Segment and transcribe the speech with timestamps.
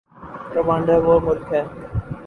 [0.55, 1.61] Rwanda وہ ملک ہے۔